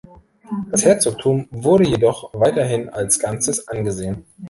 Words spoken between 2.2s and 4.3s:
weiterhin als Ganzes angesehen.